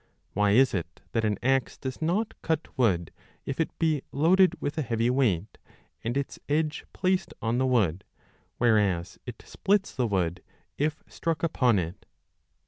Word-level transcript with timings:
Why 0.33 0.49
is 0.53 0.73
it 0.73 1.01
that 1.11 1.23
an 1.23 1.37
axe 1.43 1.77
does 1.77 2.01
not 2.01 2.33
cut 2.41 2.75
wood 2.75 3.11
if 3.45 3.59
it 3.59 3.77
be 3.77 4.01
loaded 4.11 4.59
with 4.59 4.79
a 4.79 4.81
heavy 4.81 5.11
weight 5.11 5.59
and 6.03 6.17
its 6.17 6.39
edge 6.49 6.85
placed 6.91 7.35
on 7.39 7.59
the 7.59 7.67
wood, 7.67 8.03
whereas 8.57 9.19
it 9.27 9.43
splits 9.45 9.93
the 9.93 10.07
wood 10.07 10.41
if 10.75 11.03
struck 11.07 11.43
upon 11.43 11.77
it 11.77 12.07